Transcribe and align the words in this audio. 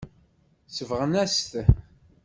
Sebɣen-as-t. 0.67 1.51